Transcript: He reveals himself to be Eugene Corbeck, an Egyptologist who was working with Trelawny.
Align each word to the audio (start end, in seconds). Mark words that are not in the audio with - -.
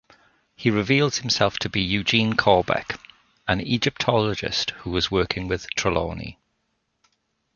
He 0.55 0.71
reveals 0.71 1.17
himself 1.19 1.59
to 1.59 1.69
be 1.69 1.79
Eugene 1.79 2.33
Corbeck, 2.33 2.99
an 3.47 3.59
Egyptologist 3.61 4.71
who 4.79 4.89
was 4.89 5.11
working 5.11 5.47
with 5.47 5.67
Trelawny. 5.75 6.39